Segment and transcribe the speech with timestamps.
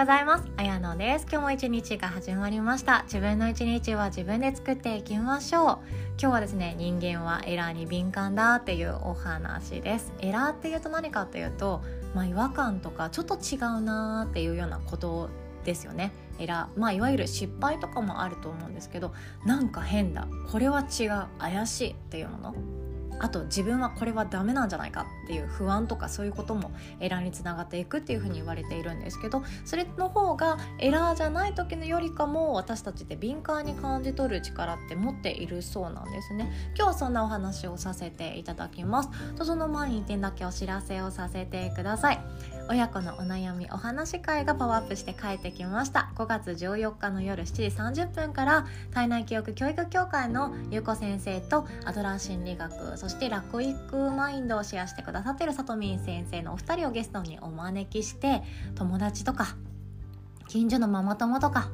[0.00, 0.44] ございます。
[0.56, 1.26] あやのです。
[1.30, 3.02] 今日も一日が始まりました。
[3.02, 5.64] 自分の一日は自分で作っていきましょう。
[5.66, 5.78] 今
[6.16, 10.14] 日はですね人間はエラーに敏感だっていうお話です。
[10.20, 11.82] エラーっていうと何かっていうと
[12.14, 15.28] まあ違和感とかちょっと違うなーっていうようなこと
[15.64, 16.12] ですよね。
[16.38, 16.80] エラー。
[16.80, 19.12] まあいわゆる失敗とかもあると思うんですけど
[19.44, 20.28] なんか変だ。
[20.50, 21.26] これは違う。
[21.38, 22.54] 怪しいっていうもの。
[23.20, 36.50] あと自分はこれはダメなんじゃないかっていう不安とかそういうこともエラーにつながっていくっていうふうに言われているんですけどそれの方がエラーじゃない時のよりかも私たちって敏感に感じ取る力って持っているそうなんですね。
[36.74, 39.10] 今日はそんなお話をさせていただきます。
[39.36, 42.59] とその前に1点だけお知らせをさせてください。
[42.70, 46.12] 親子のお悩みお話会がパワーアップして帰ってきました。
[46.14, 58.44] 5月14日の夜7時30分から体内記憶教育協会のゆうこ先生とアドラー心理学そしてラクイックマインドをシェアしてくださっているさとみん先生のお二人をゲストにお招きして
[58.76, 59.56] 友達とか
[60.46, 61.70] 近所のママ友とか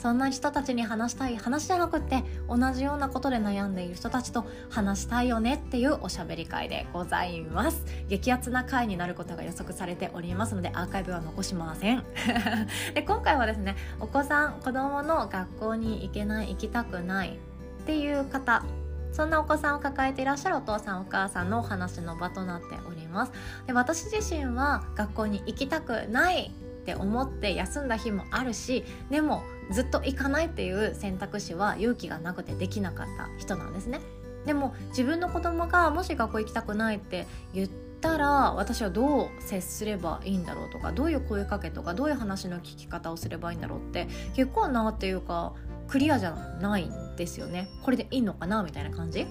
[0.00, 7.84] そんな人たちに話したい話じゃなくって同じようなことで悩んでいる人たちと話したいよねっていうおしゃべり会でございます。
[8.08, 12.02] 激アツな回になることが予測されておりますのでアーカイブは残しません。
[12.94, 17.38] で今回はですねお子さん子供の学校に行けない行きたくない
[17.82, 18.64] っていう方
[19.12, 23.32] そんなお子さんを抱えていらっしゃるお父さんお母さんのお話の場となっております。
[23.66, 34.00] で私自身は学校に行きたくないって思って休んだ日もあるしでもずっと行かないっていう選択肢は勇気がなくてできなかった人なんですね。
[34.46, 37.68] でも自分の子供がもし学校行きたくないって言っ
[38.00, 45.52] たら私はどう接すればいいんだろうとかどういう声かけとかどういう話の聞き方をすればいいんだろうって結構なっていうか
[45.88, 47.68] クリアじゃないんですよね。
[47.82, 49.26] これでいいのかなみたいな感じ。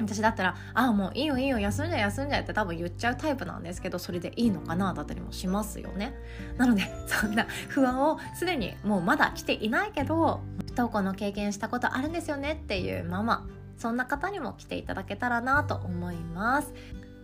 [0.00, 6.14] 私だったら「ああもういいよいいよ休んじゃ休んじゃ」って多分言っちゃうタイプなんですけどそれでいいのかなだったりもしますよね。
[6.56, 13.46] なので そんな不安をすでにもうまだ来ていないけど不登校の経験したことあるんですよねっていうママ
[13.76, 16.72] そんな方にも来ていただけたらなと思います。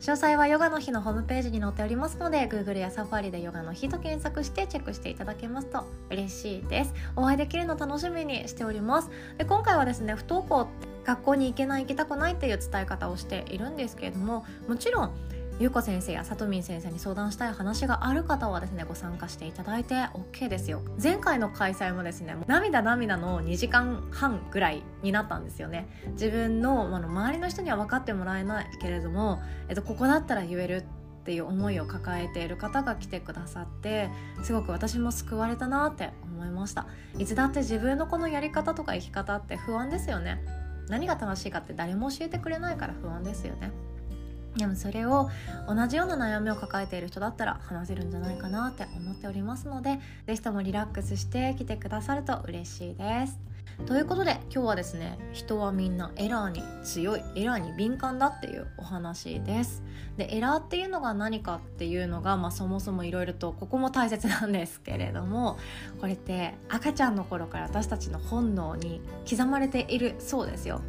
[0.02, 6.94] 詳細はヨガの日のホームページに載っておりますので Google やサファリでヨガの日と検索してチェックしていただけますと嬉しいです。
[7.14, 9.10] お会いできるの楽しみにしております。
[9.38, 10.66] で今回はですね不登校
[11.04, 15.12] 学校に行けない行きたくないっていう伝え方をしているんですけれどももちろん
[15.58, 20.82] ゆうこ先生やさとみん先生に相談したい話がある方はですねご参加していただいて OK ですよ。
[21.00, 25.88] 前回の開催もですね涙涙の2時間半ぐらいになったんですよね。
[26.12, 30.76] 自分のあの周りの人には分かってもらえないけれども、えっと、ここだったら言える
[31.22, 34.10] っていう思いを抱えている方が来てくださって
[34.42, 36.86] すごく私も救われたなって思いました。
[37.18, 40.42] いつだって自分のこのやり方とか生き方って不安ですよね。
[40.88, 43.70] 何が正しいかって誰も教えてくれないから不安ですよね。
[44.56, 45.30] でもそれを
[45.66, 53.52] 同じような悩みを抱えている人だったら話せるんじゃないかなって思っておりますので是非ともリラックスして来てくださると嬉しいです。
[53.86, 59.82] ということで今日はですね人はみんなエラーに強いエラーに敏感だっていうお話です。
[60.16, 65.58] でエラーっていうのが何かっていうのが、まあ、そもそもいろいろとここも大切なんですけれども
[66.00, 70.82] これって赤ちゃんの頃から私たちの本能に刻まれているそうですよ。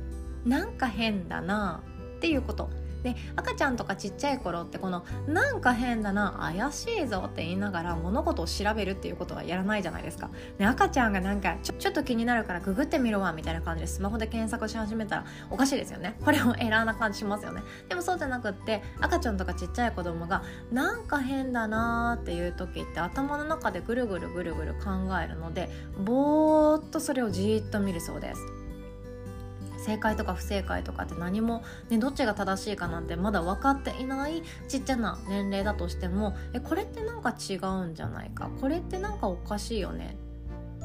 [0.45, 1.81] なんか変だな
[2.17, 2.82] っていうこと。
[3.03, 10.29] で赤ちゃんとかちっちゃい頃ってこのなんか変だな怪しいぞって言いながら物事を調べるっていうことはやらないじゃないですか。
[10.57, 16.15] で赤ちゃんがなんかちょちょっと気になるからググってみろわみたいな感じでスマホで検索し始めたらおかしいですよね。
[16.23, 17.61] これもエラーな感じしますよね。
[17.89, 24.89] でもそうじゃなくって赤ちゃんとかちっちゃい子供がなんか変だなっていう時って頭の中でぐるぐるぐるぐる考
[25.21, 25.69] えるので
[26.03, 28.62] ぼーっとそれをじーっと見るそうです。
[29.83, 38.49] 正解とか不正解とかって何も、ね、どっちが正しいかなんてまだ分かっていないちっちゃな年齢だとしてもえこれってなんか違うんじゃないか？
[38.61, 40.15] これってなんかおかしいよね？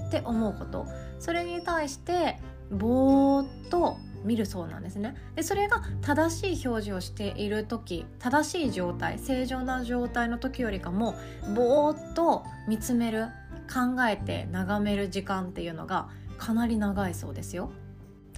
[0.09, 0.87] って思うこと。
[1.19, 2.39] それに対して
[2.71, 5.15] ぼーっと見るそうなんですね。
[5.37, 11.15] でそれが正しい表示をしている時正しい状態正常な状態の時よりかも
[11.55, 13.27] ぼーっと見つめる
[13.73, 17.71] 考えて眺める時間っていうのがかなり長いそうですよ。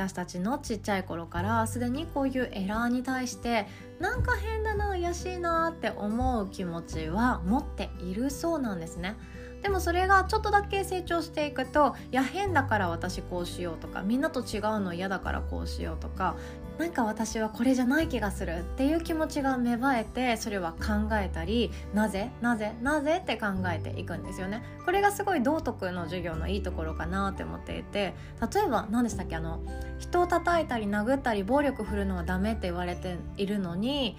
[0.00, 3.67] 私たちのちっちゃい頃からすでにこういうエラーに対して
[3.99, 9.14] なんか変だな怪しいなって思う気持ちは持っているそうなんですね。
[9.62, 16.37] でもそれがちょっとだけ成長していくといや変だから私こうしようとかみんなと違うの嫌だからこうしようとか
[16.81, 24.62] なんか私はこれじゃない気がするっていう気持ちが芽生えてそれは考えたりなぜなぜなぜって考えていくんですよね。
[24.87, 28.15] これがすごい道徳の授業のいいところかなって思っていて
[28.55, 29.61] 例えば何でしたっけあの
[29.99, 34.17] 人を叩いたり殴ったり暴力振るのはダメって言われているのに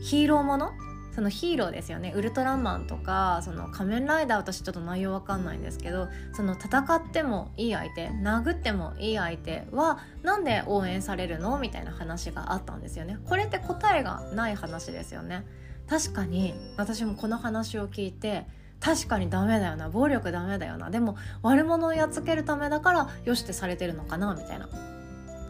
[0.00, 0.72] ヒーローもの
[1.20, 2.14] そのヒーローですよね。
[2.16, 11.58] ウルトラマンとかその仮面ライダー私ちょっと内容わかんないんですけどその戦ってもいい相手殴ってもいい相手はなんで応援されるの？
[11.58, 13.18] みたいな話があったんですよね。
[13.26, 15.44] これって答えがない話ですよね。
[15.90, 18.46] 確かに私もこの話を聞いて
[18.80, 19.90] 確かにダメだよな。
[19.90, 20.88] 暴力ダメだよな。
[20.88, 24.34] でも悪者をやっつけるためだからよしってされてるのかな？
[24.34, 24.70] みたいな。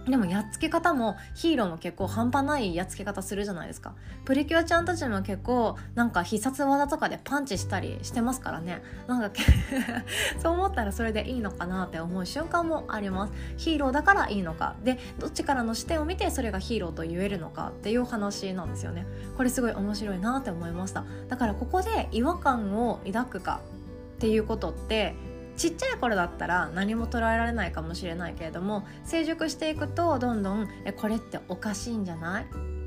[0.06, 3.94] でもやっつけ方もヒーローも結構半端ないやっつけ方するじゃないですか。
[4.24, 8.82] プリキュアちゃんたちも結構なんか必殺技とかでパンチしたりしてますからね。
[9.06, 9.30] なんか
[10.42, 13.32] そう思ったらそれでいいのかなって思う瞬間もあります。
[13.56, 14.74] ヒーローだからいいのか。
[14.82, 19.06] でどっちからの視点を見てそれがヒーローと言えるのかっていう話なんですよね。
[19.36, 21.04] これすごい面白いなって思いました。
[21.28, 23.60] だからここで違和感を抱くか
[24.16, 25.14] っていうことって
[25.56, 32.46] ちっちゃい頃だったら何も捉えられないかもしれないけれども成熟していくとどんどんえこれっておかしいんじゃない？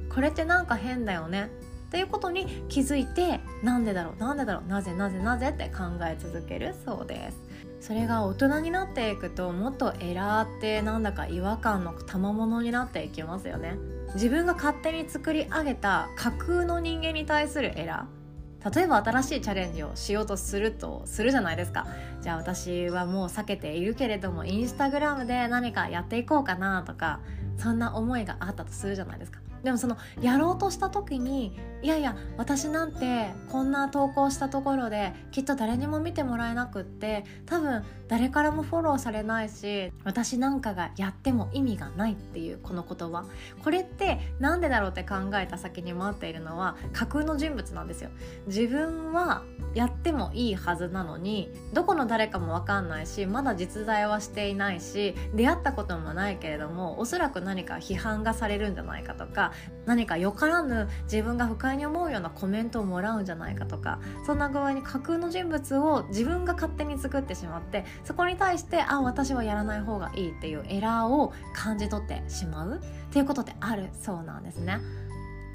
[0.09, 1.49] これってなんか変だよね？
[1.87, 4.19] っていうことに気づいてなんでだろう？
[4.19, 4.67] なんでだろう？
[4.67, 4.93] なぜ？
[4.93, 5.19] なぜ？
[5.19, 5.49] なぜ？
[5.49, 7.87] って考え続けるそうです。
[7.87, 13.75] それが大人になっていくともっとエラーってなんだか違和感の賜物になっていきますよね。
[14.15, 18.22] 自分が勝手に作り上げた架空の人間に対するエラー。
[18.71, 21.85] 例えば新しいチャレンジをしようとするとするじゃないですか。
[22.21, 27.19] じゃあ私はもう避けているけれどもインスタグラムで何かやっていこうかなとか
[27.57, 29.42] そんな思いがあったとするじゃないですか。
[29.63, 43.25] でもそのやろうとした時にいやいや私なんてこんな投稿したところできっと誰にも見てもらえなくって多分誰からもフォローされないし私なんかがやっても意味がないっていうこの言葉。
[43.63, 48.09] これって何でだろうって考えた先に待っているのは架空の人物なんですよ。
[48.47, 49.43] 自分は
[49.73, 59.52] やってもいいはずなのにどこの誰かも分かんないしまだ実在はしていないし出会ったこともないけれどもおそらく何か批判がされるんじゃないかとか
[59.85, 72.79] 何かよからぬ自分が不快に思うようなコメントをもらうんじゃないかとかそんな具合に架空の人物を自分が勝手に作ってしまってそこに対してあ私はやらない方がいいっていうエラーを感じ取ってしまうっ
[73.11, 74.79] ていうことってあるそうなんですね。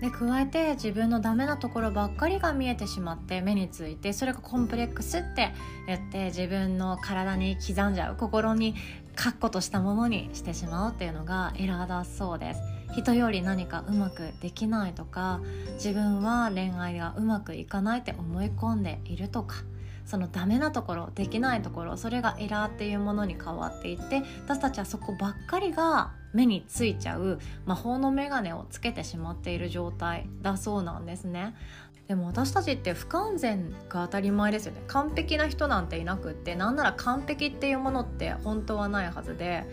[0.01, 5.53] で加えて自分のダメなところばっかりが見えてしまって目についてそれがコンプレックスって
[5.87, 8.77] 言って自分の体に刻んじゃう心に
[9.17, 12.78] 確固としたものにしてしまうっていうのがエラーだそうです。
[12.93, 15.41] 人より何かうまくできないとか
[15.75, 19.57] 自分は恋愛がうまくいかないって思い込んでいるとか
[20.07, 31.55] そのダメなところできないところそれがエラーっていうものに変わっていって私たちはそこばっかりが目についちゃう魔法の眼鏡をつけてしまっている状態だそうなんですね。
[32.09, 39.67] でも私たちって不完全が当たり前ですよね完璧な人なんていなくってなんなら完璧っていうものって本当はないはずで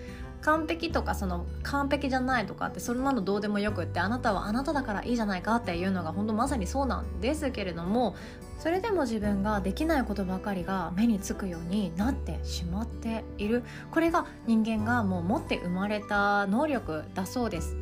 [0.45, 8.15] 完璧とかその完璧じゃないとかってそんなのどうでもよくってあなたはあなただからいいじゃないかっていうのが本当まさにそうなんですけれども
[8.59, 13.63] それでも自分ができないことばかりが目につくようになってしまっている。
[13.91, 17.75] これが人間がもう持って生まれた能力だそうです。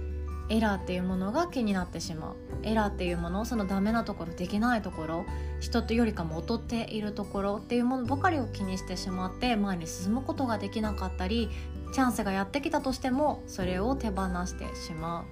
[0.50, 2.36] エラーっていうものが気になってしまう。
[2.63, 5.25] エラーっていうものそのダメなところできないところ
[5.60, 11.50] 人とよりかも劣っているところっていうものばかりを気にしてしまって前に進むことができなかったり
[11.94, 15.24] チャンスがやってきたとしてもそれを手放してしまう。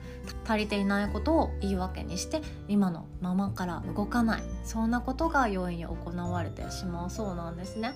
[0.48, 4.44] 足りていないことを言い訳にして今のままから動かない。
[4.64, 7.96] そんなことが容易に行われてしまうそうなんですね。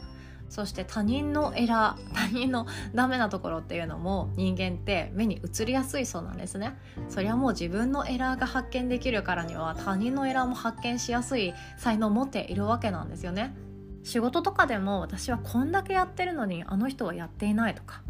[0.49, 6.75] そして他人のエラー 他人のダメなところっていうのも人間って目に映りやすいそうなんですね。
[7.07, 13.55] そりゃもう自分のエラーが発見できるからには他人のエラーも発見しやすい才能を持っているわけなんですよね。
[14.03, 18.01] 仕事とかでも私はこんだけやってるのにあの人はやっていないとか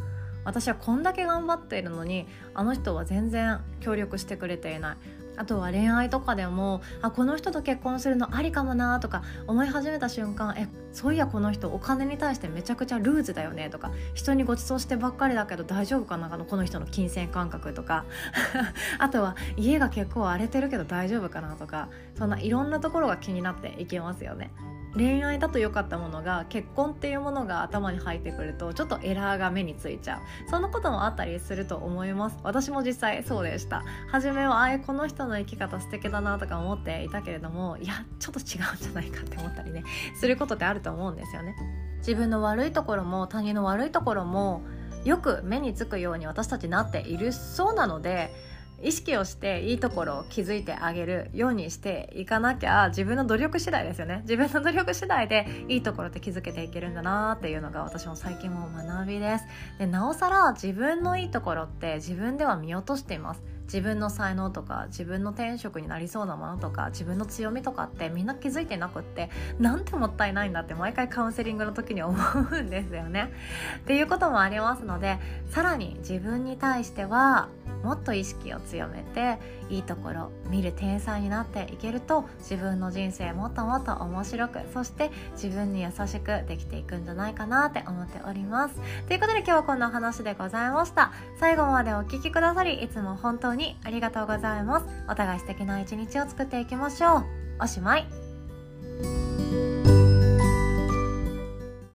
[0.45, 4.97] 私はこんだけ頑張っているのにあの人は全然協力してくれていない
[5.37, 18.05] あとは恋愛とかでもあこの人と結婚するのありかもなとか思い始めた瞬間えそういやこの人お金に対してめちゃくちゃルーズだよねとか人にご馳走してばっかりだけど大丈夫かなこの人の金銭感覚とか
[18.99, 24.51] あとは家が結構荒れてるけど大丈夫かなとかそんないろんなところが気になっていきますよね。
[24.95, 30.49] 恋愛だと良かったものが結婚っていうものが頭に入ってくるとちょっとエラーが目についちゃう。
[30.49, 32.37] そんなこともあったりすると思います。
[32.43, 33.83] 私も実際そうでした。
[34.09, 38.45] 初めはあえこの人の生き方素敵だなとか思っていたけれどもいやちょっと違うん
[38.81, 39.83] じゃないかって思ったりね
[40.15, 41.55] することってあると思うんですよね。
[41.97, 44.61] 自分の悪いところも他人の悪いところも
[45.03, 48.33] よく目につくように私たちなっているそうなので
[48.81, 54.21] 意識をしていいところを気づいてあげるようにしていかなきゃ自分の努力次第ですよね。
[54.23, 59.45] 自分の努力次第でいいところって気づけていけるんだなっていうのが私も最近も学びです。
[59.79, 63.54] でなおさら自分のいいところって自分では見落としています。
[63.65, 69.29] 自分の才能とか自分の転職になりそうなものとか自分の強みとかってみんな気づいてなくって
[69.59, 72.17] なんてもったいないんだって毎回カウンセリングの時に思
[72.51, 73.31] うんですよね。
[73.77, 75.17] っていうこともありますので
[75.51, 77.49] さらに自分に対しては
[77.83, 79.37] もっと意識を強めて
[79.69, 88.75] いいところ見る天才になっていけると自分の人生もっともっと面白くそして自分に優しくできていくんじゃないかなって思っております
[89.07, 94.85] ということで今日はこんな話でございました最後までお聴きくださりいつも本当当にありがとうございます。
[95.09, 97.25] お互い素敵な一日を作っていきましょう。
[97.61, 99.34] おしまい。